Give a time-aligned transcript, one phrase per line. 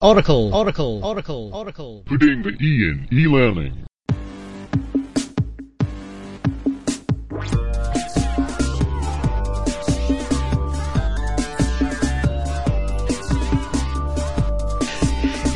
[0.00, 2.04] Auricle, Auricle, Auricle, Auricle.
[2.06, 3.84] Putting the E in e-learning.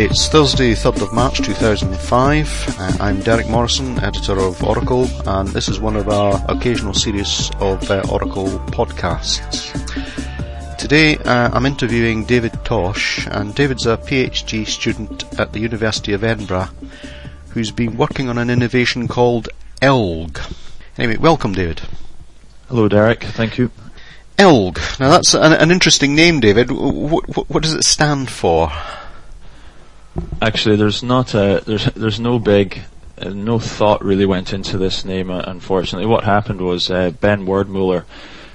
[0.01, 2.77] It's Thursday, 3rd of March 2005.
[2.81, 7.53] Uh, I'm Derek Morrison, editor of Auricle, and this is one of our occasional series
[7.61, 10.02] of uh, Auricle podcasts.
[10.83, 16.25] Today uh, I'm interviewing David Tosh, and David's a PhD student at the University of
[16.25, 16.71] Edinburgh
[17.51, 19.49] who's been working on an innovation called
[19.81, 20.41] ELGG.
[20.99, 21.83] Anyway, welcome David.
[22.67, 23.23] Hello, Derek.
[23.23, 23.71] Thank you.
[24.37, 24.99] ELGG.
[24.99, 26.73] Now that's an, an interesting name, David.
[26.73, 28.73] What, what, what does it stand for?
[30.43, 32.81] Actually, there's not a there's there's no big
[33.19, 35.31] uh, no thought really went into this name.
[35.31, 38.05] Uh, unfortunately, what happened was uh, Ben Werdmuller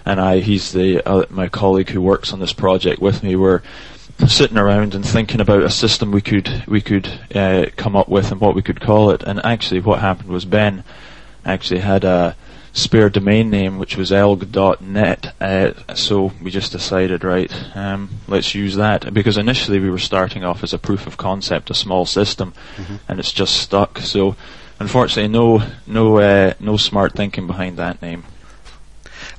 [0.07, 3.35] and I, he's the uh, my colleague who works on this project with me.
[3.35, 3.61] We're
[4.25, 8.31] sitting around and thinking about a system we could we could uh, come up with
[8.31, 9.21] and what we could call it.
[9.23, 10.85] And actually, what happened was Ben
[11.45, 12.37] actually had a
[12.71, 15.33] spare domain name which was elgg.net.
[15.41, 20.45] Uh, so we just decided, right, um, let's use that because initially we were starting
[20.45, 22.95] off as a proof of concept, a small system, mm-hmm.
[23.09, 23.99] and it's just stuck.
[23.99, 24.37] So
[24.79, 28.23] unfortunately, no no uh, no smart thinking behind that name.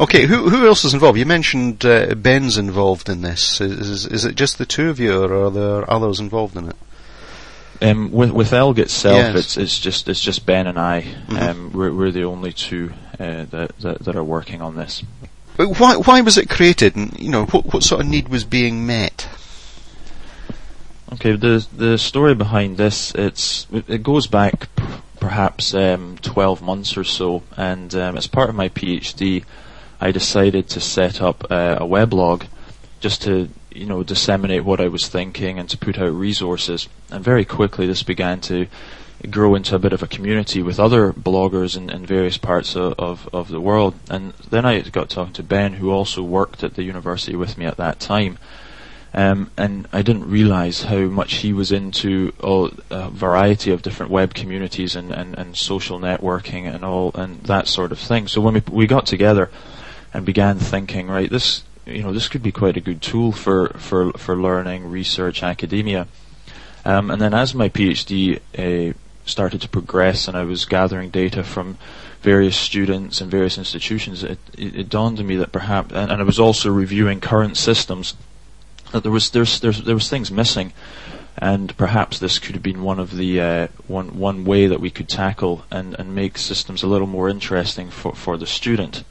[0.01, 1.19] Okay, who who else is involved?
[1.19, 3.61] You mentioned uh, Ben's involved in this.
[3.61, 6.69] Is, is, is it just the two of you, or are there others involved in
[6.69, 6.77] it?
[7.81, 9.37] Um, with with Elgg itself, yes.
[9.37, 11.03] it's it's just it's just Ben and I.
[11.03, 11.37] Mm-hmm.
[11.37, 15.03] Um, we're we're the only two uh, that, that, that are working on this.
[15.57, 18.45] But Why why was it created, and you know what what sort of need was
[18.45, 19.29] being met?
[21.15, 24.85] Okay, the the story behind this it's it goes back p-
[25.19, 29.45] perhaps um, twelve months or so, and um, as part of my PhD,
[30.01, 32.47] I decided to set up a weblog
[33.01, 36.89] just to you know disseminate what I was thinking and to put out resources.
[37.11, 38.67] And very quickly, this began to
[39.31, 42.95] grow into a bit of a community with other bloggers in, in various parts of,
[42.99, 43.95] of, of, the world.
[44.09, 47.67] And then I got talking to Ben, who also worked at the university with me
[47.67, 48.39] at that time.
[49.13, 54.13] Um, and I didn't realize how much he was into all, a variety of different
[54.13, 58.29] web communities and, and, and social networking and all and that sort of thing.
[58.29, 59.51] So when we we got together
[60.13, 63.71] and began thinking, right, this you know this could be quite a good tool for
[63.79, 66.07] for for learning, research, academia.
[66.85, 71.45] Um, and then as my PhD uh, started to progress and I was gathering data
[71.45, 71.77] from
[72.23, 76.21] various students and various institutions, it, it, it dawned on me that perhaps, and, and,
[76.21, 78.15] I was also reviewing current systems,
[78.93, 80.73] that there was there's, there's, there was things missing,
[81.37, 84.91] and perhaps this could have been one of the uh, one one way that we
[84.91, 89.05] could tackle and, and make systems a little more interesting for, for the student.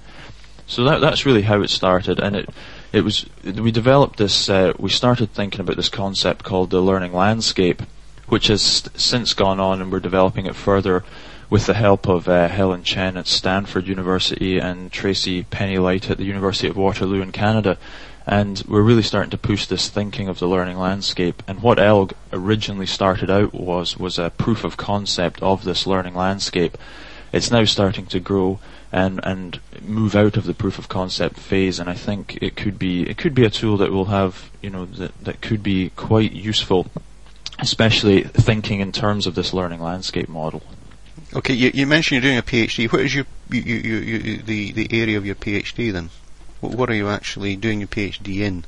[0.67, 2.49] So that that's really how it started, and it
[2.93, 4.49] it was we developed this.
[4.49, 7.81] Uh, we started thinking about this concept called the learning landscape
[8.27, 11.03] which has since gone on and we're developing it further
[11.49, 16.25] with the help of uh, Helen Chen at Stanford University and Tracy Penny-Light at the
[16.25, 17.77] University of Waterloo in Canada.
[18.25, 21.41] And we're really starting to push this thinking of the learning landscape.
[21.47, 26.15] And what ELGG originally started out was was a proof of concept of this learning
[26.15, 26.77] landscape.
[27.31, 28.59] It's now starting to grow
[28.91, 31.79] and and move out of the proof of concept phase.
[31.79, 34.69] And I think it could be it could be a tool that will have you
[34.69, 36.87] know that that could be quite useful
[37.59, 40.61] especially thinking in terms of this learning landscape model.
[41.33, 42.91] Okay, you, you mentioned you're doing a PhD.
[42.91, 46.09] What is your you, you, you, the the area of your PhD then?
[46.61, 48.65] What, what are you actually doing your PhD in?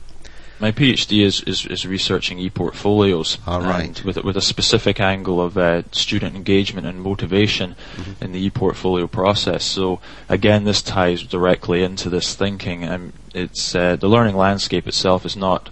[0.60, 4.04] My PhD is, is, is researching e-portfolios All right.
[4.04, 8.24] with, with a specific angle of uh, student engagement and motivation mm-hmm.
[8.24, 9.64] in the e-portfolio process.
[9.64, 12.84] So again, this ties directly into this thinking.
[12.84, 15.70] And it's uh, the learning landscape itself is not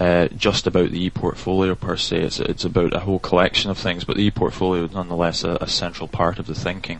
[0.00, 2.22] uh, just about the e-portfolio per se.
[2.22, 5.68] It's, it's about a whole collection of things, but the e-portfolio is nonetheless a, a
[5.68, 6.98] central part of the thinking.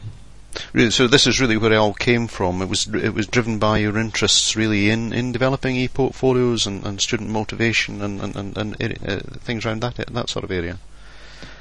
[0.90, 2.62] So this is really where it all came from.
[2.62, 7.00] It was it was driven by your interests really in, in developing e-portfolios and, and
[7.00, 10.78] student motivation and and, and, and uh, things around that that sort of area.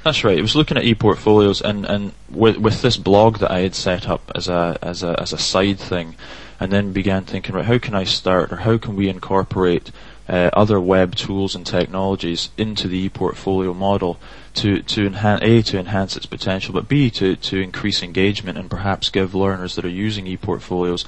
[0.04, 0.38] That's right.
[0.38, 4.08] It was looking at e-portfolios and, and with with this blog that I had set
[4.08, 6.14] up as a as a as a side thing,
[6.60, 9.90] and then began thinking, right, how can I start or how can we incorporate
[10.28, 14.18] uh, other web tools and technologies into the e-portfolio model
[14.56, 18.70] to to enhance a to enhance its potential, but b to to increase engagement and
[18.70, 21.04] perhaps give learners that are using e-portfolios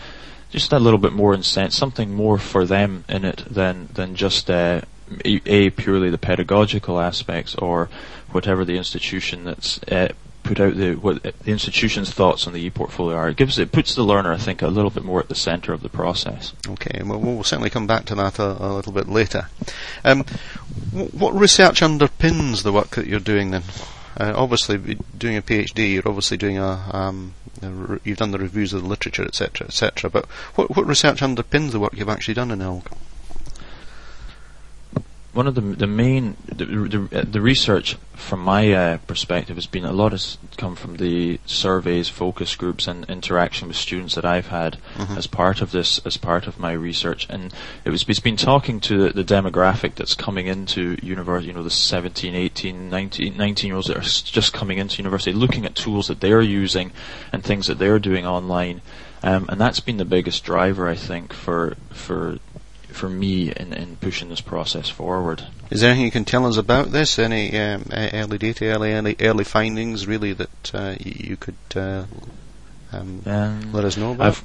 [0.51, 4.51] just a little bit more incentive, something more for them in it than than just
[4.51, 4.81] uh,
[5.25, 7.89] a, purely the pedagogical aspects or
[8.31, 10.09] whatever the institution that's uh,
[10.49, 13.29] put out the what the institution's thoughts on the e-portfolio are.
[13.29, 15.75] It gives it puts the learner, I think, a little bit more at the centre
[15.75, 16.55] of the process.
[16.67, 19.49] Okay, well, we'll certainly come back to that a, a little bit later.
[20.05, 20.25] Um,
[21.13, 23.63] what research underpins the work that you're doing then?
[24.19, 28.39] Uh, obviously, doing a PhD, you're obviously doing a, um, a re- you've done the
[28.39, 30.09] reviews of the literature, etc., etc.
[30.09, 30.25] But
[30.55, 32.91] what, what research underpins the work you've actually done in ELGG?
[35.39, 39.85] One of the the main the, the, the research from my uh, perspective has been
[39.85, 44.49] a lot has come from the surveys, focus groups, and interaction with students that I've
[44.49, 45.17] had Mhm.
[45.17, 47.55] as part of this as part of my research, and
[47.85, 51.63] it was it's been talking to the, the demographic that's coming into university, you know,
[51.63, 55.77] the 17, 18, 19, 19 year olds that are just coming into university, looking at
[55.77, 56.91] tools that they're using
[57.33, 58.81] and things that they're doing online.
[59.23, 62.39] Um, and that's been the biggest driver, I think, for for
[62.99, 65.45] for me in, in pushing this process forward.
[65.71, 67.19] Is there anything you can tell us about this?
[67.19, 72.05] Any um, early data, early, early, early findings, really, that uh, you could uh,
[72.93, 74.27] um, Um, let us know about?
[74.27, 74.45] I've,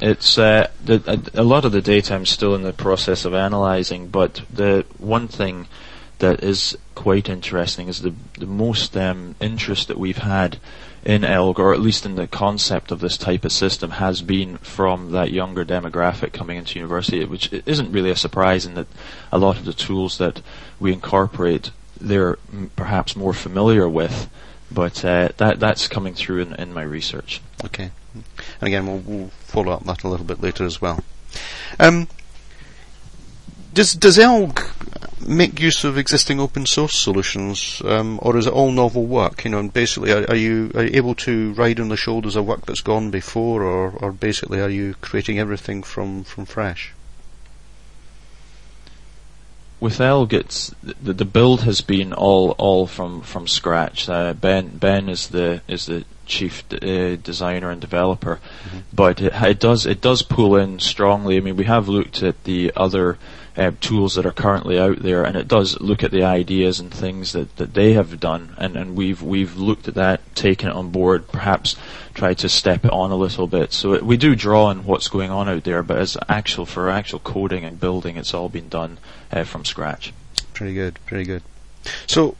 [0.00, 3.32] it's uh, the, a, a lot of the data I'm still in the process of
[3.32, 5.68] analysing, but the one thing
[6.18, 10.58] that is quite interesting is the the most um, interest that we've had
[11.04, 14.56] in ELGG, or at least in the concept of this type of system, has been
[14.58, 18.86] from that younger demographic coming into university, which isn't really a surprise in that
[19.30, 20.40] a lot of the tools that
[20.80, 21.70] we incorporate
[22.00, 22.36] they're
[22.76, 24.28] perhaps more familiar with,
[24.70, 27.40] but uh, that that's coming through in, in my research.
[27.64, 27.90] Okay.
[28.14, 31.02] And again, we'll, we'll follow up that a little bit later as well.
[31.80, 32.08] Um,
[33.72, 38.72] does does ELGG make use of existing open source solutions, um, or is it all
[38.72, 39.44] novel work?
[39.44, 42.36] You know, and basically, are, are you are you able to ride on the shoulders
[42.36, 46.92] of work that's gone before, or, or basically, are you creating everything from from fresh?
[49.84, 54.08] with Elgg, it's the, the build has been all all from from scratch.
[54.08, 58.40] Uh, ben Ben is the is the chief d- uh, designer and developer,
[58.94, 61.36] but it, it does it does pull in strongly.
[61.36, 63.18] I mean, we have looked at the other
[63.56, 66.92] uh, tools that are currently out there, and it does look at the ideas and
[66.92, 70.74] things that, that they have done, and, and we've we've looked at that, taken it
[70.74, 71.76] on board, perhaps
[72.14, 73.72] tried to step it on a little bit.
[73.72, 76.90] So it, we do draw on what's going on out there, but as actual for
[76.90, 78.98] actual coding and building, it's all been done
[79.32, 80.12] uh, from scratch.
[80.52, 81.42] Pretty good, pretty good.
[82.06, 82.36] So,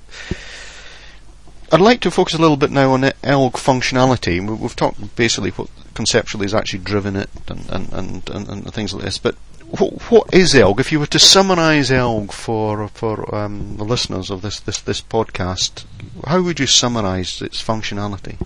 [1.72, 4.40] I'd like to focus a little bit now on the ELGG functionality.
[4.46, 8.74] We- We've talked basically what conceptually has actually driven it and, and, and, and, and
[8.74, 9.36] things like this, but
[9.70, 10.80] what, what is ELGG?
[10.80, 15.00] If you were to summarise ELGG for for um, the listeners of this, this, this
[15.00, 15.84] podcast,
[16.26, 18.36] how would you summarise its functionality?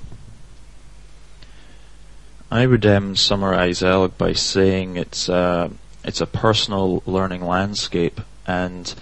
[2.51, 5.71] I would um, summarize ELGG by saying it's a
[6.05, 8.95] it's a personal learning landscape, and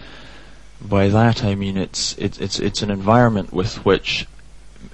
[0.80, 4.26] by that I mean it's it's it's it's an environment with which,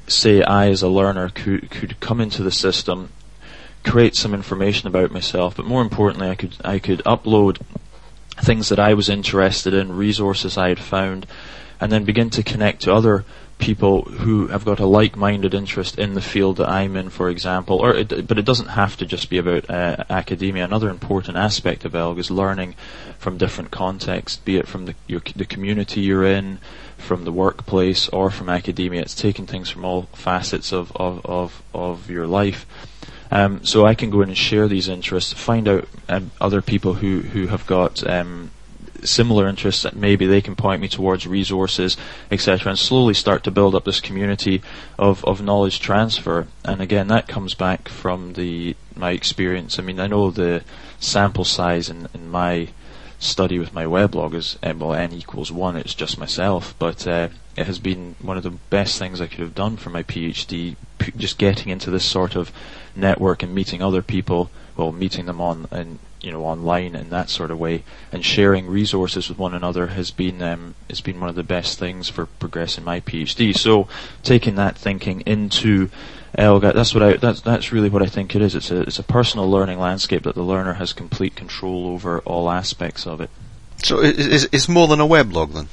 [0.07, 3.11] say, I as a learner could could come into the system,
[3.85, 7.61] create some information about myself, but more importantly, I could I could upload
[8.41, 11.27] things that I was interested in, resources I had found,
[11.81, 13.25] and then begin to connect to other
[13.59, 17.79] people who have got a like-minded interest in the field that I'm in, for example.
[17.79, 20.65] Or, it, but it doesn't have to just be about uh, academia.
[20.65, 22.75] Another important aspect of ELGG is learning
[23.19, 26.59] from different contexts, be it from the, your, the community you're in,
[26.99, 29.03] from the workplace, or from academia.
[29.03, 32.67] It's taking things from all facets of of of, of your life.
[33.33, 36.95] Um, so I can go in and share these interests, find out um, other people
[36.95, 38.51] who, who have got um,
[39.03, 41.97] similar interests that maybe they can point me towards resources,
[42.31, 44.61] etc., and slowly start to build up this community
[44.99, 46.47] of, of knowledge transfer.
[46.63, 49.79] And again, that comes back from the my experience.
[49.79, 50.63] I mean, I know the
[51.01, 52.69] sample size in, in my
[53.19, 55.77] study with my weblog is uh, well n equals one.
[55.77, 59.41] It's just myself, but uh, it has been one of the best things I could
[59.41, 60.77] have done for my PhD.
[61.17, 62.53] Just getting into this sort of
[62.95, 67.29] network and meeting other people, well, meeting them on and you know online in that
[67.31, 67.83] sort of way,
[68.13, 71.79] and sharing resources with one another has been um, has been one of the best
[71.79, 73.57] things for progressing my PhD.
[73.57, 73.89] So
[74.23, 75.91] taking that thinking into
[76.39, 78.55] ELGA, that's what I that's that's really what I think it is.
[78.55, 82.51] It's a it's a personal learning landscape that the learner has complete control over all
[82.51, 83.31] aspects of it.
[83.83, 85.69] So i- is it's more than a weblog then?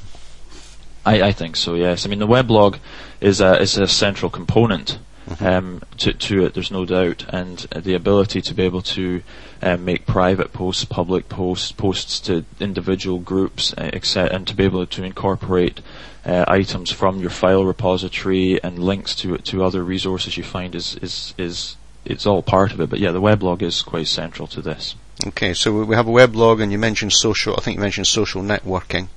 [1.06, 1.76] I, I think so.
[1.76, 2.06] Yes.
[2.06, 2.80] I mean, the weblog
[3.22, 4.98] is a is a central component
[5.40, 6.54] um, to to it.
[6.54, 9.22] There's no doubt, and uh, the ability to be able to
[9.62, 14.64] um, make private posts, public posts, posts to individual groups, uh, etc., and to be
[14.64, 15.82] able to incorporate
[16.26, 20.96] uh, items from your file repository and links to to other resources you find is
[20.96, 22.90] is is it's all part of it.
[22.90, 24.96] But yeah, the weblog is quite central to this.
[25.28, 27.54] Okay, so we- we have a weblog, and you mentioned social.
[27.58, 29.10] I think you mentioned social networking.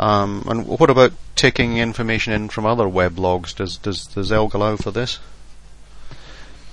[0.00, 3.54] Um, and what about taking information in from other weblogs?
[3.54, 5.18] Does does does Elgg allow for this?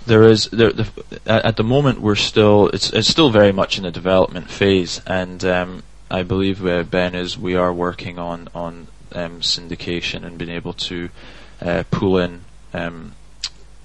[0.05, 0.87] There is there, the,
[1.25, 5.43] at the moment we're still it's it's still very much in the development phase, and
[5.43, 10.51] um, I believe uh, Ben is we are working on on um, syndication and being
[10.51, 11.09] able to
[11.61, 12.45] uh, pull in.
[12.73, 13.15] Um,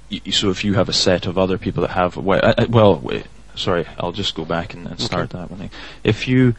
[0.08, 2.96] y- so if you have a set of other people that have we- uh, well,
[3.00, 5.70] wait, sorry, I'll just go back and, and start that one.
[6.04, 6.54] If you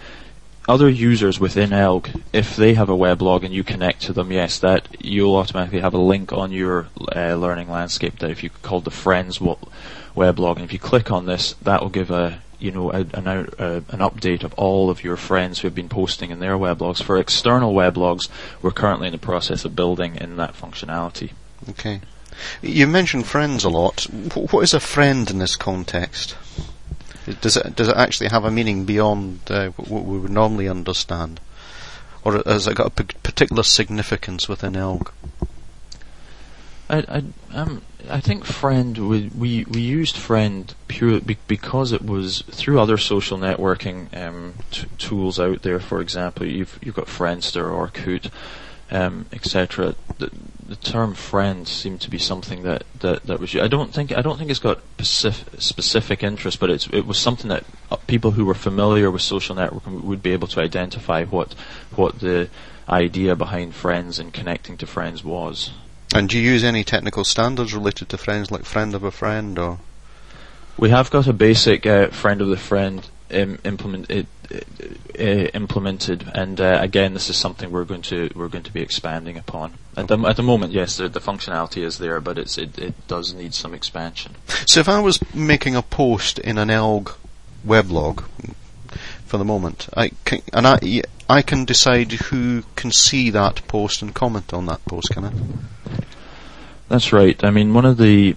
[0.68, 4.60] other users within ELGG, if they have a weblog and you connect to them, yes,
[4.60, 8.80] that you'll automatically have a link on your uh, learning landscape that if you call
[8.80, 12.92] the friends weblog, and if you click on this, that will give a you know
[12.92, 13.44] a, an, uh,
[13.90, 17.04] an update of all of your friends who have been posting in their weblogs.
[17.04, 18.30] For external weblogs,
[18.62, 21.32] we're currently in the process of building in that functionality.
[21.70, 22.00] Okay.
[22.62, 24.04] You mentioned friends a lot.
[24.34, 26.36] What is a friend in this context?
[27.42, 31.40] Does it does it actually have a meaning beyond uh, what we would normally understand,
[32.24, 35.10] or has it got a particular significance within Elgg?
[36.90, 42.04] I, I, um, I think friend we, we we used friend purely be, because it
[42.04, 45.80] was through other social networking um, t- tools out there.
[45.80, 48.30] For example, you've you've got Friendster or Orkut,
[48.92, 49.96] um, etc.
[50.18, 50.32] The,
[50.68, 53.56] the term friend seemed to be something that, that, that was.
[53.56, 57.18] I don't think I don't think it's got specific, specific interest, but it's it was
[57.18, 61.26] something that uh, people who were familiar with social networking would be able to identify
[61.26, 61.54] what
[61.96, 62.50] what the
[62.90, 65.72] idea behind friends and connecting to friends was.
[66.14, 69.58] And do you use any technical standards related to friends, like friend of a friend,
[69.58, 69.80] or
[70.78, 75.22] We have got a basic uh, friend of the friend um, implement it, uh,
[75.54, 79.38] implemented, and uh, again, this is something we're going to we're going to be expanding
[79.38, 79.74] upon.
[79.98, 83.08] At the at the moment, yes, the, the functionality is there, but it's it, it
[83.08, 84.36] does need some expansion.
[84.66, 87.16] So if I was making a post in an Elgg
[87.66, 88.24] weblog,
[89.26, 94.02] for the moment, I can, and I, I can decide who can see that post
[94.04, 95.32] and comment on that post, can I?
[96.88, 97.44] That's right.
[97.44, 98.36] I mean, one of the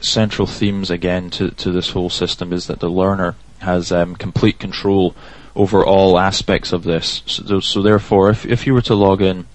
[0.00, 4.58] central themes again to to this whole system is that the learner has um, complete
[4.58, 5.14] control
[5.54, 7.22] over all aspects of this.
[7.26, 9.46] So, so therefore, if if you were to log in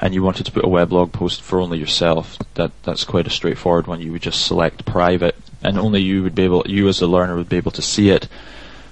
[0.00, 3.30] and you wanted to put a weblog post for only yourself, that that's quite a
[3.30, 4.00] straightforward one.
[4.00, 7.36] You would just select private, and only you would be able, you as a learner
[7.36, 8.28] would be able to see it.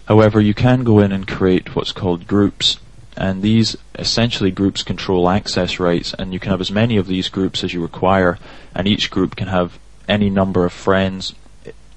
[0.07, 2.79] However, you can go in and create what's called groups,
[3.17, 7.29] and these essentially groups control access rights, and you can have as many of these
[7.29, 8.39] groups as you require,
[8.75, 9.79] and each group can have
[10.09, 11.35] any number of friends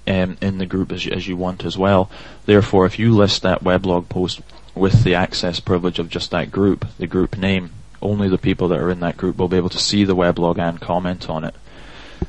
[0.08, 2.10] um, in the group as you, as you want as well.
[2.46, 4.42] Therefore, if you list that weblog post
[4.74, 7.72] with the access privilege of just that group, the group name,
[8.02, 10.60] only the people that are in that group will be able to see the weblog
[10.60, 11.56] and comment on it.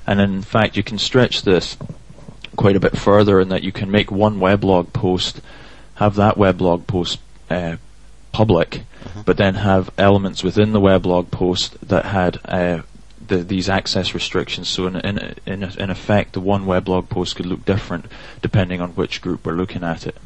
[0.06, 1.76] And in fact, you can stretch this
[2.56, 5.40] quite a bit further in that you can make one weblog post,
[5.96, 7.18] have that weblog post
[7.50, 7.76] uh,
[8.32, 8.82] public,
[9.24, 12.82] but then have elements within the weblog post that had uh,
[13.28, 14.68] the, these access restrictions.
[14.68, 18.06] So in, in, in, in effect, the one weblog post could look different
[18.42, 20.16] depending on which group we're looking at it.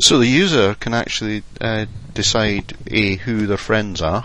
[0.00, 4.24] So the user can actually uh, decide a who their friends are,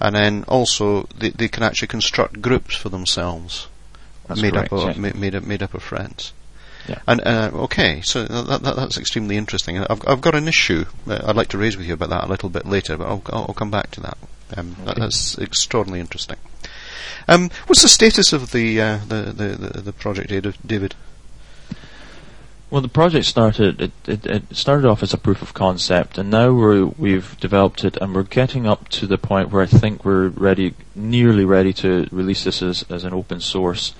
[0.00, 3.66] and then also they, they can actually construct groups for themselves,
[4.28, 5.02] That's made correct, up of yeah.
[5.12, 6.32] ma- made up made up of friends.
[6.88, 7.00] Yeah.
[7.06, 9.78] And uh, okay, so that, that, that's extremely interesting.
[9.78, 12.48] I've I've got an issue I'd like to raise with you about that a little
[12.48, 14.18] bit later, but I'll I'll, I'll come back to that.
[14.56, 15.00] Um, Okay.
[15.00, 16.38] That's extraordinarily interesting.
[17.28, 20.28] Um, what's the status of the uh, the, the, the project,
[20.66, 20.94] David-?
[22.70, 23.80] Well, the project started.
[23.80, 27.84] It, it, it started off as a proof of concept, and now we're, we've developed
[27.84, 31.72] it, and we're getting up to the point where I think we're ready, nearly ready
[31.74, 33.92] to release this as, as an open source.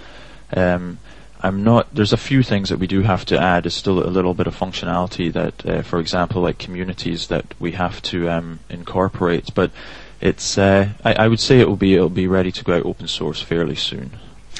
[0.56, 0.98] Um,
[1.40, 1.92] I'm not.
[1.92, 3.64] There's a few things that we do have to add.
[3.64, 7.72] There's still a little bit of functionality that, uh, for example, like communities that we
[7.72, 9.52] have to um, incorporate.
[9.52, 9.72] But
[10.20, 10.58] it's.
[10.58, 11.94] Uh, I, I would say it will be.
[11.94, 14.10] It will be ready to go out open source fairly soon.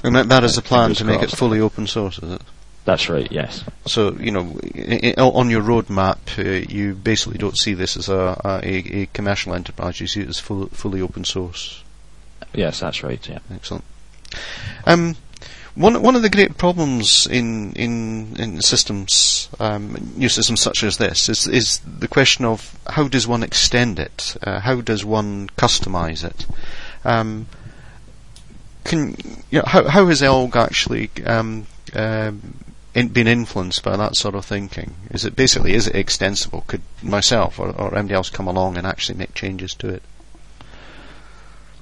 [0.02, 2.43] And that, that is the plan to make it fully open source, is it?
[2.87, 3.31] That's right.
[3.31, 3.62] Yes.
[3.85, 8.09] So you know, i- i- on your roadmap, uh, you basically don't see this as
[8.09, 10.00] a, a, a commercial enterprise.
[10.00, 11.85] You see it as full, fully open source.
[12.55, 13.29] Yes, that's right.
[13.29, 13.40] Yeah.
[13.55, 13.85] Excellent.
[14.87, 15.17] Um,
[15.80, 20.99] one one of the great problems in in, in systems, um, new systems such as
[20.99, 24.37] this, is is the question of how does one extend it?
[24.42, 26.46] Uh, how does one customize it?
[27.04, 27.46] Um,
[28.84, 29.16] can
[29.50, 32.54] you know, how how has Elgg actually um, um,
[32.94, 34.94] in, been influenced by that sort of thinking?
[35.10, 36.64] Is it basically is it extensible?
[36.66, 40.02] Could myself or, or anybody else come along and actually make changes to it?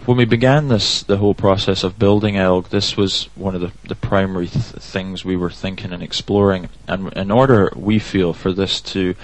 [0.04, 3.72] When we began this, the whole process of building Elgg, this was one of the,
[3.86, 6.70] the primary th- things we were thinking and exploring.
[6.86, 9.14] And in order, we feel, for this to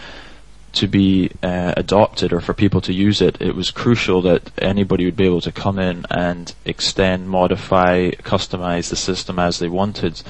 [0.75, 5.05] to be uh, adopted or for people to use it, it was crucial that anybody
[5.05, 10.21] would be able to come in and extend, modify, customize the system as they wanted.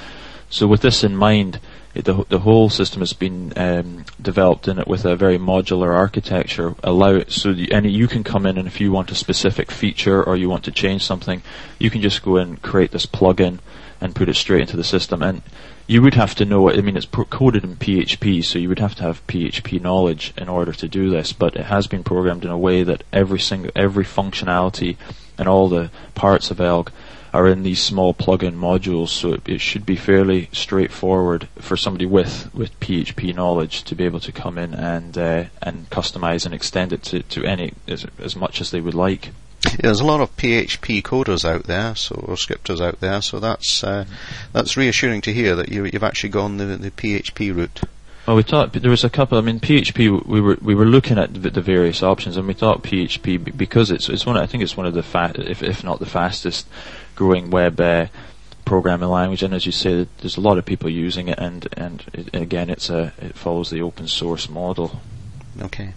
[0.49, 1.59] So with this in mind,
[1.95, 6.75] the, the whole system has been um, developed in it with a very modular architecture.
[6.83, 10.21] Allow it so the, you can come in and if you want a specific feature
[10.21, 11.41] or you want to change something,
[11.79, 13.59] you can just go in, create this plugin,
[14.01, 15.23] and put it straight into the system.
[15.23, 15.41] And
[15.87, 16.69] you would have to know.
[16.69, 20.49] I mean, it's coded in PHP, so you would have to have PHP knowledge in
[20.49, 21.31] order to do this.
[21.31, 24.97] But it has been programmed in a way that every single every functionality
[25.37, 26.89] and all the parts of Elgg
[27.35, 32.05] are in these small plug-in modules, so it, it, should be fairly straightforward for somebody
[32.05, 36.55] with, with PHP knowledge to be able to come in and uh, and customize and
[36.55, 39.31] extend it to, to any as, as much as they would like.
[39.65, 43.41] Yeah, there's a lot of PHP coders out there, so or scripters out there, so
[43.41, 44.05] that's uh,
[44.53, 47.81] that's reassuring to hear that you, have actually gone the, the PHP route.
[48.25, 49.37] Well, we thought there was a couple.
[49.37, 50.25] I mean, PHP.
[50.25, 54.09] We were we were looking at the, various options, and we thought PHP because it's
[54.09, 54.35] it's one.
[54.35, 56.67] I think it's one of the fa- if if not the fastest
[57.15, 58.07] growing web uh,
[58.65, 59.43] programming language.
[59.43, 62.71] And as you say, there's a lot of people using it, and and it, again,
[62.71, 64.99] it's a it follows the open source model.
[65.61, 65.93] Okay.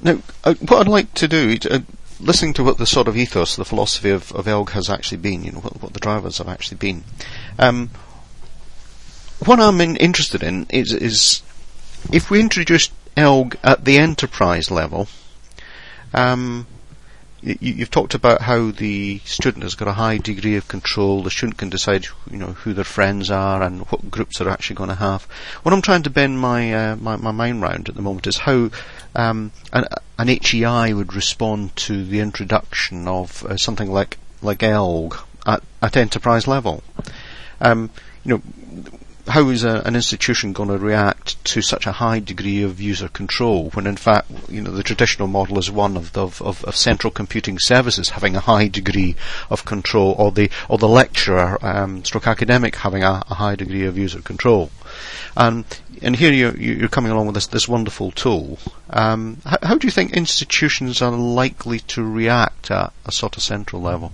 [0.00, 1.80] Now, uh, what I'd like to do, uh,
[2.18, 5.44] listening to what the sort of ethos, the philosophy of, of Elgg has actually been,
[5.44, 7.04] you know, what, what the drivers have actually been.
[7.58, 7.90] Um,
[9.44, 11.42] what I'm in, interested in is, is
[12.12, 15.08] if we introduce Elgg at the enterprise level,
[16.14, 16.66] um,
[17.42, 21.22] you, have talked about how the student has got a high degree of control.
[21.22, 24.76] The student can decide, you know, who their friends are and what groups they're actually
[24.76, 25.24] going to have.
[25.62, 28.38] What I'm trying to bend my uh, my, my, mind round at the moment is
[28.38, 28.70] how
[29.14, 29.84] um, an,
[30.18, 35.96] an, HEI would respond to the introduction of uh, something like like ELGG at, at
[35.96, 36.82] enterprise level.
[37.60, 37.90] Um,
[38.24, 38.42] you know,
[39.28, 43.08] how is a, an institution going to react to such a high degree of user
[43.08, 46.76] control when in fact you know the traditional model is one of, of, of, of
[46.76, 49.16] central computing services having a high degree
[49.50, 53.84] of control or the or the lecturer um, stroke academic having a, a, high degree
[53.84, 54.70] of user control
[55.36, 55.64] and
[56.02, 58.58] and here you're, you're coming along with this, this wonderful tool.
[58.90, 63.42] Um, how, how do you think institutions are likely to react at a sort of
[63.42, 64.12] central level?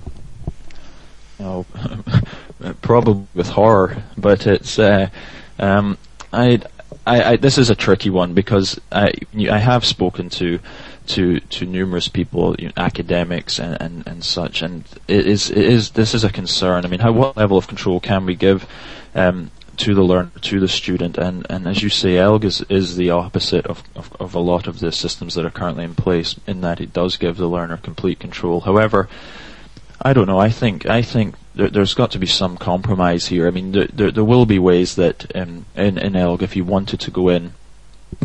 [1.42, 1.66] know,
[2.80, 5.08] probably with horror, but it's uh,
[5.58, 5.98] um,
[6.32, 6.60] I,
[7.06, 9.12] I, I, this is a tricky one because I
[9.50, 10.58] I have spoken to
[11.08, 15.58] to to numerous people, you know, academics and, and, and such, and it is it
[15.58, 16.84] is this is a concern.
[16.84, 18.66] I mean, how what level of control can we give
[19.14, 22.96] um, to the learner, to the student, and, and as you say, ELGG is, is
[22.96, 26.38] the opposite of, of, of a lot of the systems that are currently in place
[26.46, 28.60] in that it does give the learner complete control.
[28.60, 29.08] However,
[30.04, 30.38] I don't know.
[30.38, 33.46] I think I think there, has got to be some compromise here.
[33.46, 36.64] I mean, there there, there will be ways that um, in in ELGG, if you
[36.64, 37.52] wanted to go in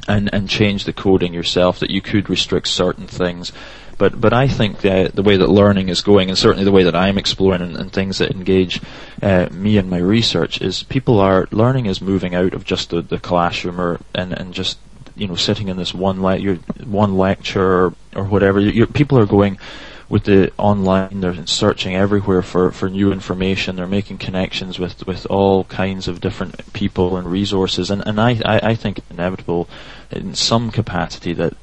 [0.08, 3.52] and and change the coding yourself, that you could restrict certain things.
[4.00, 6.84] But but I think the the way that learning is going, and certainly the way
[6.84, 8.82] that I'm exploring and, and things that engage
[9.22, 13.02] uh, me in my research, is people are learning is moving out of just the,
[13.02, 14.80] the classroom or and and just
[15.16, 18.60] you know sitting in this one le- one lecture or, or whatever.
[18.60, 19.60] You're, people are going
[20.10, 23.76] with the online, they're searching everywhere for, for new information.
[23.76, 27.91] They're making connections with, with all kinds of different people and resources.
[27.91, 29.67] And, and I, I, I think inevitable
[30.10, 31.56] in some capacity that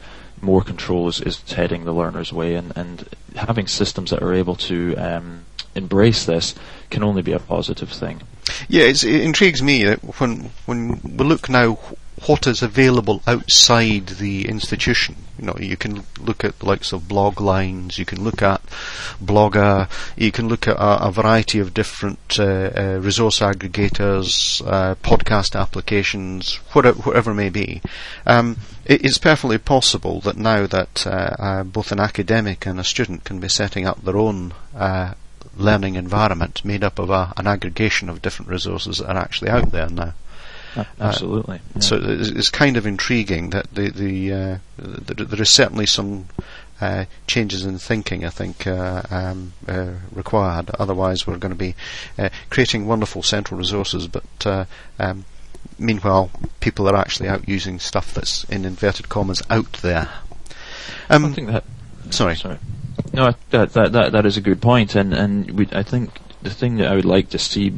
[0.42, 2.54] more control is, is heading the learner's way.
[2.54, 6.54] And, and having systems that are able to um, embrace this
[6.90, 8.22] can only be a positive thing.
[8.68, 11.78] Yeah, it intrigues me that when when we look now
[12.26, 15.16] what is available outside the institution.
[15.38, 18.62] You know, you can look at the likes of Bloglines, you can look at
[19.22, 24.94] Blogger, you can look at a, a variety of different uh, uh, resource aggregators, uh,
[24.96, 27.82] podcast applications, whatever, whatever it may be.
[28.26, 32.84] Um, it, it's perfectly possible that now that uh, uh, both an academic and a
[32.84, 35.14] student can be setting up their own uh,
[35.56, 39.70] learning environment made up of a, an aggregation of different resources that are actually out
[39.72, 40.14] there now.
[41.00, 41.56] Absolutely.
[41.56, 41.80] Uh, yeah.
[41.80, 46.26] So it's, kind of intriguing that the the, uh, the there is certainly some
[46.80, 50.70] uh, changes in thinking, I think, uh, um, uh, required.
[50.78, 51.74] Otherwise, we're going to be
[52.18, 55.24] uh, creating wonderful central resources, but um,
[55.78, 60.08] meanwhile, people are actually out using stuff that's in inverted commas out there.
[61.08, 61.64] Um, I think that.
[62.10, 62.36] Sorry.
[62.36, 62.58] Sorry.
[63.12, 66.10] No, that that that that is a good point, and and we, I think
[66.42, 67.72] the thing that I would like to see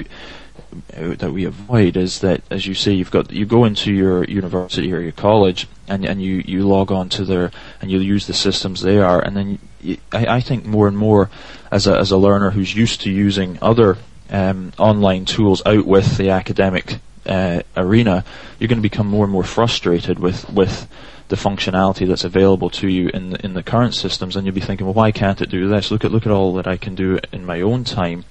[0.89, 4.93] that we avoid is that, as you say, you've got you go into your university
[4.93, 8.35] or your college, and and you you log on to their and you use the
[8.35, 11.31] systems they are, and then you, I, I think more and more
[11.71, 13.99] as a as a learner who's used to using other
[14.31, 18.25] um, online tools out with the academic uh, arena,
[18.59, 20.89] you're going to become more and more frustrated with with
[21.29, 24.61] the functionality that's available to you in the, in the current systems, and you'll be
[24.61, 25.91] thinking, well, why can't it do this?
[25.91, 28.25] Look at look at all that I can do in my own time,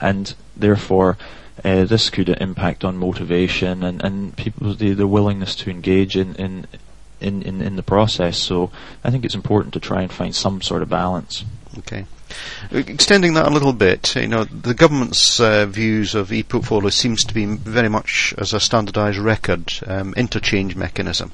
[0.00, 1.16] and therefore.
[1.64, 6.34] Uh, this could impact on motivation and, and people the, the willingness to engage in,
[6.34, 6.66] in
[7.22, 8.36] in, in, in the process.
[8.36, 8.70] So
[9.04, 11.44] I think it's important to try and find some sort of balance.
[11.78, 12.04] Okay.
[12.70, 17.34] Extending that a little bit, you know, the government's uh, views of e-portfolio seems to
[17.34, 21.32] be very much as a standardised record um, interchange mechanism.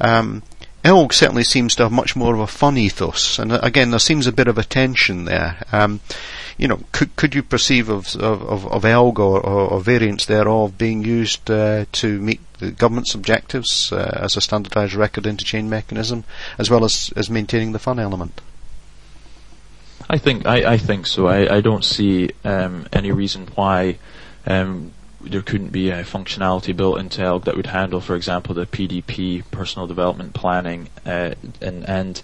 [0.00, 0.42] Um,
[0.84, 3.98] ELGG certainly seems to have much more of a fun ethos, and uh, again, there
[3.98, 5.62] seems a bit of a tension there.
[5.72, 6.00] Um,
[6.56, 11.04] you know, could could you perceive of of, of ELGG or, or, variants thereof being
[11.04, 16.24] used uh, to meet the government's objectives uh, as a standardised record interchange mechanism,
[16.58, 18.40] as well as, as maintaining the fun element?
[20.08, 21.26] I think I, I think so.
[21.26, 23.98] I, I don't see um, any reason why
[24.46, 28.66] um, there couldn't be a functionality built into ELGG that would handle, for example, the
[28.66, 32.22] PDP, personal development planning, uh, and and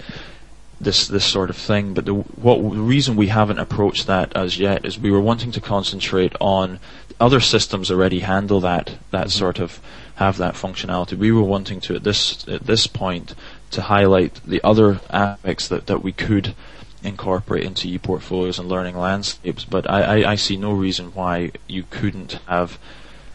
[0.80, 1.94] this this sort of thing.
[1.94, 5.52] But the what the reason we haven't approached that as yet is we were wanting
[5.52, 6.80] to concentrate on
[7.20, 9.38] other systems already handle that that mm-hmm.
[9.38, 9.80] sort of
[10.16, 11.16] have that functionality.
[11.16, 13.34] We were wanting to at this at this point
[13.70, 16.54] to highlight the other aspects that, that we could
[17.02, 19.64] incorporate into e-portfolios and learning landscapes.
[19.64, 22.78] But I, I, I, see no reason why you couldn't have.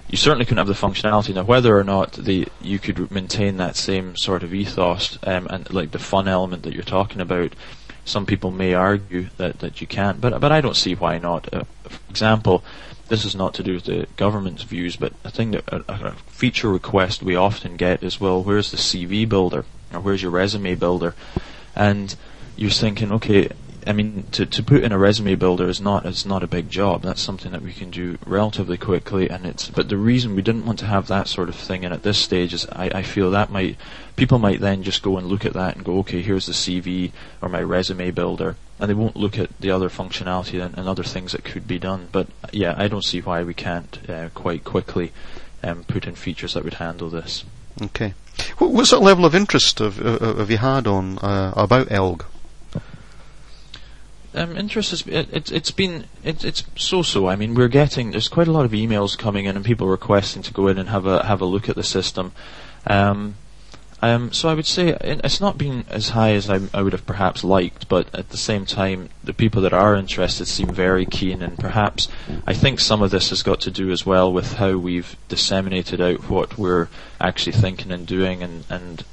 [0.08, 1.44] You certainly couldn't have the functionality now.
[1.44, 5.92] Whether or not the you could maintain that same sort of ethos um, and like
[5.92, 7.54] the fun element that you're talking about,
[8.06, 10.22] some people may argue that, that you can't.
[10.22, 11.52] But but I don't see why not.
[11.54, 12.64] Uh, for example,
[13.08, 16.12] this is not to do with the government's views, but a thing that a, a
[16.28, 20.76] feature request we often get is, well, where's the CV builder or where's your resume
[20.76, 21.16] builder,
[21.76, 22.16] and
[22.56, 23.50] you're thinking, okay,
[23.88, 26.70] I mean, to, to put in a resume builder is not it's not a big
[26.70, 27.04] job.
[27.04, 29.70] That's something that we can do relatively quickly, and it's.
[29.70, 32.18] But the reason we didn't want to have that sort of thing in at this
[32.18, 33.78] stage is I, I feel that might
[34.16, 37.12] people might then just go and look at that and go, okay, here's the CV
[37.42, 41.04] or my resume builder, and they won't look at the other functionality and, and other
[41.04, 42.08] things that could be done.
[42.12, 45.12] But yeah, I don't see why we can't uh, quite quickly
[45.64, 47.44] um, put in features that would handle this.
[47.82, 48.14] Okay.
[48.58, 52.26] What, what sort of level of interest have, have you had on uh, about ELGG?
[54.36, 57.28] Um, interest has it, it, it's been it, it's so-so.
[57.28, 60.44] I mean, we're getting there's quite a lot of emails coming in and people requesting
[60.44, 62.32] to go in and have a have a look at the system.
[62.88, 63.36] Um,
[64.02, 67.08] um, so I would say it's not been as high as I, I, would have
[67.08, 71.42] perhaps liked, but at the same time, the people that are interested seem very keen,
[71.42, 72.08] and perhaps
[72.46, 76.02] I think some of this has got to do as well with how we've disseminated
[76.02, 79.04] out what we're actually thinking and doing, and, and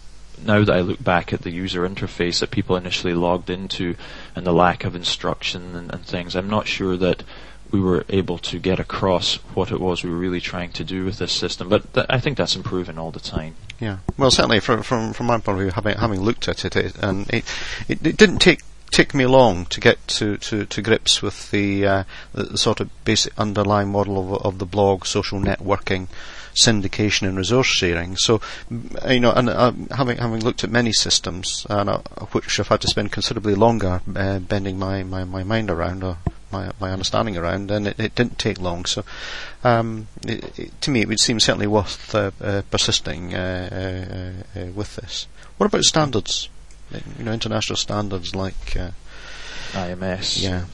[0.44, 3.96] now that I look back at the user interface that people initially logged into
[4.34, 7.22] and the lack of instruction and, and things, I'm not sure that
[7.70, 11.04] we were able to get across what it was we were really trying to do
[11.04, 11.68] with this system.
[11.68, 13.54] But th- I think that's improving all the time.
[13.80, 16.76] Yeah, well, certainly from from, from my point of view, having having looked at it,
[16.76, 17.44] it and it,
[17.88, 21.86] it, it didn't take take me long to get to, to, to grips with the,
[21.86, 26.08] uh, the, the sort of basic underlying model of of the blog, social networking
[26.54, 28.16] syndication and resource sharing.
[28.16, 28.40] So,
[29.08, 31.98] you know, and uh, having having looked at many systems, uh,
[32.32, 36.18] which I've had to spend considerably longer uh, bending my, my, my mind around or
[36.50, 38.84] my my understanding around, and it, it didn't take long.
[38.84, 39.04] So,
[39.64, 44.42] um, it, it, to me, it would seem certainly worth uh, uh, persisting uh,
[44.74, 45.26] with this.
[45.56, 46.48] What about standards?
[47.18, 48.76] You know, international standards like
[49.72, 50.42] IMS.
[50.42, 50.64] Yeah.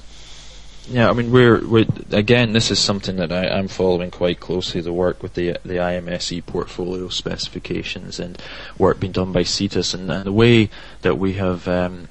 [0.90, 2.54] Yeah, I mean, we're, we're again.
[2.54, 4.80] This is something that I, am following quite closely.
[4.80, 8.40] The work with the the IMSE portfolio specifications and
[8.78, 10.70] work being done by CETIS and, and the way
[11.02, 12.08] that we have um,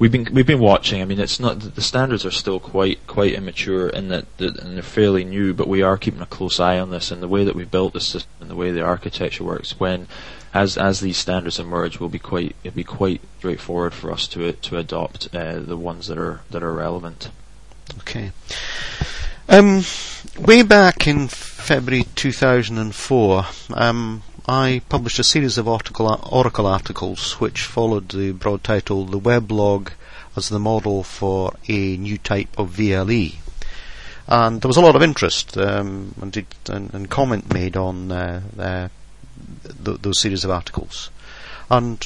[0.00, 1.00] we've been we've been watching.
[1.00, 4.82] I mean, it's not the standards are still quite quite immature in that, and they're
[4.82, 7.54] fairly new, but we are keeping a close eye on this and the way that
[7.54, 9.78] we built the system and the way the architecture works.
[9.78, 10.08] When
[10.52, 14.52] as as these standards emerge, will be quite it'll be quite straightforward for us to
[14.52, 17.30] to adopt uh, the ones that are that are relevant.
[17.98, 18.32] Okay.
[19.48, 19.82] Um,
[20.38, 28.08] way back in February 2004, um, I published a series of Auricle articles which followed
[28.08, 29.92] the broad title The Weblog
[30.36, 33.36] as the Model for a New Type of VLE.
[34.26, 38.40] And there was a lot of interest um, and, and, and, comment made on uh,
[38.58, 38.88] uh,
[39.84, 41.10] th- those series of articles.
[41.70, 42.04] And,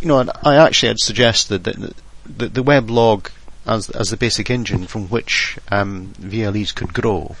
[0.00, 3.30] you know, I actually had suggested that the, the weblog
[3.66, 7.36] as as the basic engine from which um, VLEs could grow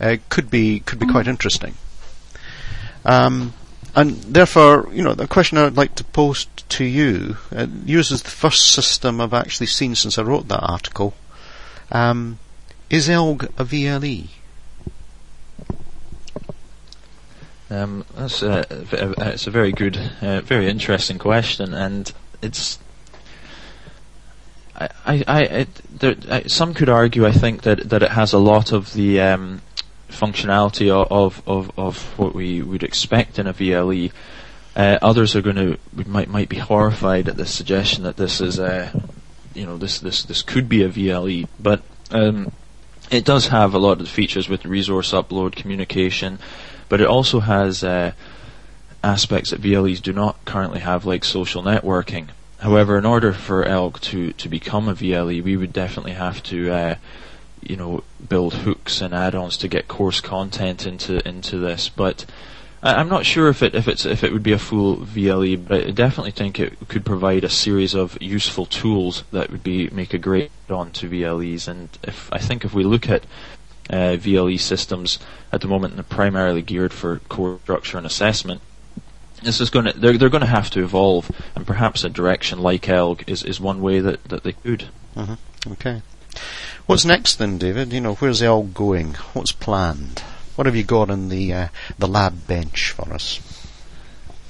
[0.00, 1.74] uh, could be could be quite interesting.
[3.04, 3.52] Um,
[3.94, 8.22] and therefore, you know, the question I would like to pose to you uh, uses
[8.22, 11.14] the first system I've actually seen since I wrote that article.
[11.90, 12.38] Um,
[12.90, 14.28] is ELGG a VLE?
[17.68, 22.78] Um, that's a, it's a very good, uh, very interesting question, and it's.
[24.78, 28.72] I, I, there, I, some could argue, I think that that it has a lot
[28.72, 29.62] of the um,
[30.10, 34.12] functionality of, of of what we would expect in a VLE.
[34.74, 38.58] Uh, others are going to might might be horrified at the suggestion that this is
[38.58, 38.92] a,
[39.54, 42.52] you know, this this this could be a VLE, but um,
[43.10, 46.38] it does have a lot of the features with resource upload, communication,
[46.88, 48.12] but it also has uh,
[49.02, 52.28] aspects that VLEs do not currently have, like social networking.
[52.60, 56.70] However, in order for Elgg to, to become a VLE, we would definitely have to,
[56.70, 56.94] uh,
[57.60, 61.88] you know, build hooks and add-ons to get course content into into this.
[61.90, 62.24] But
[62.82, 65.66] I, am not sure if it if it's if it would be a full VLE,
[65.66, 69.88] but I definitely think it could provide a series of useful tools that would be
[69.90, 71.68] make a great add-on to VLEs.
[71.68, 73.24] And if I think if we look at
[73.90, 75.18] uh, VLE systems
[75.52, 78.60] at the moment, they're primarily geared for core structure and assessment.
[79.42, 82.60] This is going to they're they're going to have to evolve, and perhaps a direction
[82.60, 84.88] like ELGG is, is one way that, that they could.
[85.14, 85.72] Mm-hmm.
[85.72, 86.02] Okay.
[86.86, 87.92] What's next then, David?
[87.92, 89.14] You know, where's ELGG going?
[89.34, 90.20] What's planned?
[90.54, 91.68] What have you got on the uh,
[91.98, 93.40] the lab bench for us?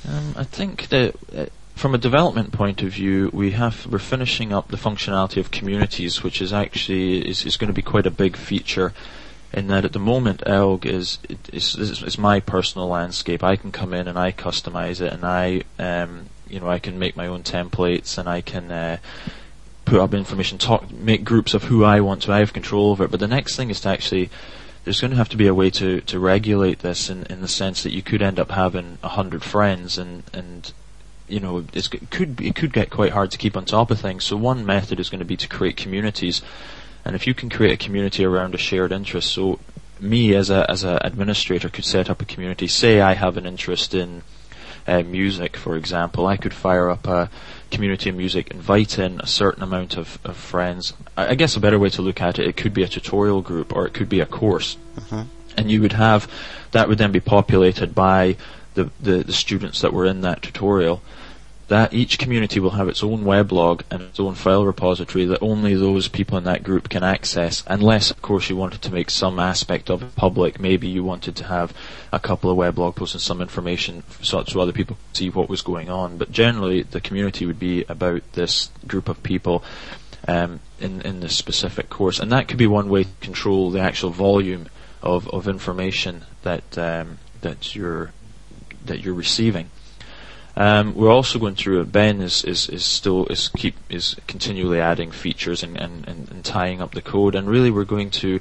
[0.08, 4.52] Um, I think that uh, from a development point of view, we have we're finishing
[4.52, 8.10] up the functionality of communities, which is actually is, is going to be quite a
[8.10, 8.92] big feature
[9.56, 11.18] in that at the moment ELGG is,
[11.50, 13.42] is, is my personal landscape.
[13.42, 16.98] I can come in and I customize it, and I um, you know I can
[16.98, 18.98] make my own templates, and I can uh,
[19.86, 22.32] put up information, talk, make groups of who I want to.
[22.32, 23.10] I have control over it.
[23.10, 24.28] But the next thing is to actually
[24.84, 27.48] there's going to have to be a way to, to regulate this in, in the
[27.48, 30.72] sense that you could end up having a hundred friends and and
[31.28, 34.24] you know it could it could get quite hard to keep on top of things.
[34.24, 36.42] So one method is going to be to create communities
[37.06, 39.60] and if you can create a community around a shared interest, so
[40.00, 42.66] me as a as an administrator could set up a community.
[42.66, 44.22] Say I have an interest in
[44.86, 47.30] uh, music, for example, I could fire up a
[47.70, 50.92] community of music, invite in a certain amount of, of friends.
[51.16, 53.42] I, I, guess a better way to look at it, it could be a tutorial
[53.42, 55.24] group or it could be a course, uh-huh.
[55.56, 56.30] and you would have
[56.72, 58.36] that would then be populated by
[58.74, 61.02] the, the, the students that were in that tutorial
[61.68, 65.74] that each community will have its own weblog and its own file repository that only
[65.74, 69.40] those people in that group can access, unless, of course, you wanted to make some
[69.40, 70.60] aspect of it public.
[70.60, 71.74] Maybe you wanted to have
[72.12, 75.48] a couple of weblog posts and some information so, so other people could see what
[75.48, 76.18] was going on.
[76.18, 79.64] But generally, the community would be about this group of people
[80.28, 83.80] um, in in this specific course, and that could be one way to control the
[83.80, 84.68] actual volume
[85.02, 88.12] of, of information that um, that you're
[88.84, 89.70] that you're receiving.
[90.56, 91.92] Um, we're also going through it.
[91.92, 96.44] Ben is, is, is still is keep is continually adding features and, and, and, and,
[96.44, 98.40] tying up the code, and really we're going to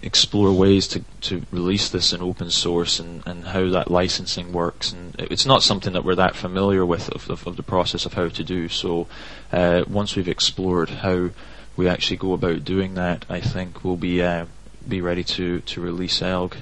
[0.00, 4.92] explore ways to, to release this in open source and, and how that licensing works.
[4.92, 8.14] And it's not something that we're that familiar with of, of, of the process of
[8.14, 8.68] how to do.
[8.68, 9.06] So
[9.52, 11.30] uh, once we've explored how
[11.76, 14.46] we actually go about doing that, I think we'll be uh,
[14.88, 16.56] be ready to, to release ELGG.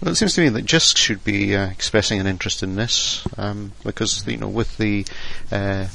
[0.00, 3.26] Well, it seems to me that JISC should be uh, expressing an interest in this
[3.36, 5.06] um, because you know with the
[5.52, 5.86] uh,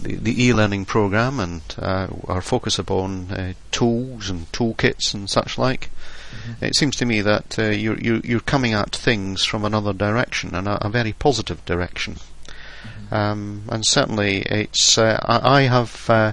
[0.00, 5.58] the, the, e-learning program and uh, our focus upon uh, tools and toolkits and such
[5.58, 5.90] like,
[6.30, 6.64] mm-hmm.
[6.64, 10.54] it seems to me that uh, you're, you're, you're coming at things from another direction
[10.54, 12.14] and a, a very positive direction.
[12.14, 13.14] Mm-hmm.
[13.14, 16.32] Um, and certainly, it's uh, I, I, have I,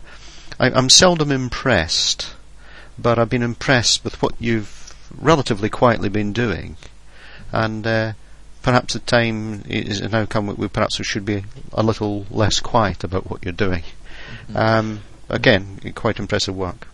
[0.60, 2.34] I'm seldom impressed,
[2.98, 4.77] but I've been impressed with what you've
[5.16, 6.78] relatively quietly been doing,
[7.52, 8.14] and uh,
[8.62, 10.56] perhaps the time is now come.
[10.56, 11.44] We perhaps we should be
[11.74, 13.84] a little less quiet about what you're doing.
[14.50, 14.58] Mm-hmm.
[14.58, 16.88] Um, again, quite impressive work.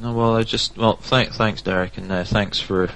[0.00, 2.90] No, well, I just well, th- thanks, Derek, and uh, thanks for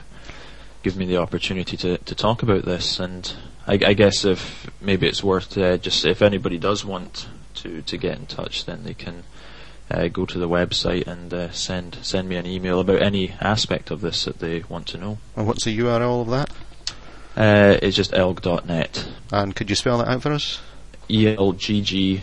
[0.82, 2.98] giving me the opportunity to, to talk about this.
[2.98, 3.32] And
[3.66, 7.96] I, I guess if maybe it's worth uh, just if anybody does want to to
[7.96, 9.24] get in touch, then they can
[9.90, 13.90] uh, go to the website and uh, send send me an email about any aspect
[13.90, 15.18] of this that they want to know.
[15.36, 16.50] And what's the URL of that?
[17.36, 19.06] Uh, it's just elgg.net.
[19.32, 20.60] And could you spell that out for us?
[21.08, 22.22] elgg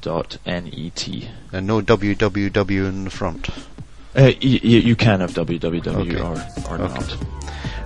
[0.00, 1.28] dot net.
[1.52, 3.48] And no www in the front.
[3.48, 3.52] Uh,
[4.14, 6.20] y- y- you can have www okay.
[6.20, 6.94] or, or okay.
[6.94, 7.16] not.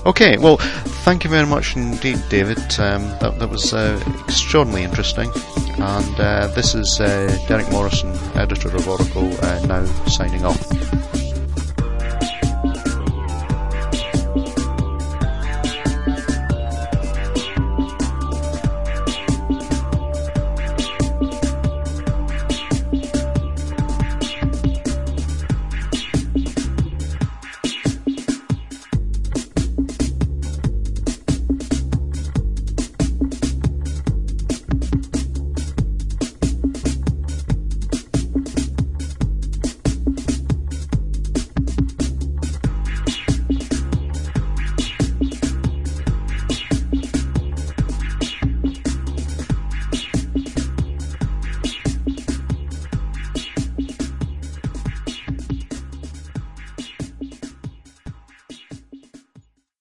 [0.07, 0.57] Okay, well,
[1.05, 2.59] thank you very much indeed, David.
[2.79, 5.31] Um, that, that, was uh, extraordinarily interesting.
[5.79, 11.00] And uh, this is uh, Derek Morrison, editor of Auricle, uh, now signing off.